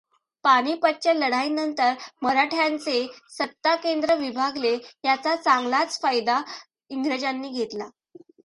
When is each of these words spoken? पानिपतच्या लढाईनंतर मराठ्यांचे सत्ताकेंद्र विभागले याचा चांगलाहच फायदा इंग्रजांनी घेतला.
पानिपतच्या 0.45 1.13
लढाईनंतर 1.13 1.93
मराठ्यांचे 2.21 3.05
सत्ताकेंद्र 3.29 4.15
विभागले 4.15 4.75
याचा 5.03 5.35
चांगलाहच 5.35 5.99
फायदा 6.01 6.41
इंग्रजांनी 6.89 7.49
घेतला. 7.49 7.89